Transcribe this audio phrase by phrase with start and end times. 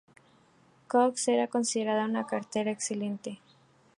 [0.87, 3.39] Cox era considerada una cartera excelente.